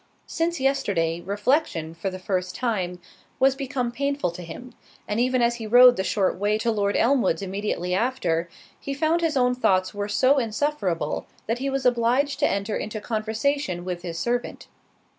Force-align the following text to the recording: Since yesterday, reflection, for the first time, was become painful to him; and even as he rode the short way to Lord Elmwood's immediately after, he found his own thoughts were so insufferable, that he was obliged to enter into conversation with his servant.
Since 0.25 0.59
yesterday, 0.59 1.21
reflection, 1.21 1.93
for 1.93 2.09
the 2.09 2.17
first 2.17 2.55
time, 2.55 2.99
was 3.39 3.53
become 3.55 3.91
painful 3.91 4.31
to 4.31 4.41
him; 4.41 4.73
and 5.07 5.19
even 5.19 5.43
as 5.43 5.57
he 5.57 5.67
rode 5.67 5.95
the 5.95 6.03
short 6.03 6.39
way 6.39 6.57
to 6.57 6.71
Lord 6.71 6.97
Elmwood's 6.97 7.43
immediately 7.43 7.93
after, 7.93 8.49
he 8.79 8.95
found 8.95 9.21
his 9.21 9.37
own 9.37 9.53
thoughts 9.53 9.93
were 9.93 10.09
so 10.09 10.39
insufferable, 10.39 11.27
that 11.45 11.59
he 11.59 11.69
was 11.69 11.85
obliged 11.85 12.39
to 12.39 12.49
enter 12.49 12.75
into 12.75 12.99
conversation 12.99 13.85
with 13.85 14.01
his 14.01 14.17
servant. 14.17 14.65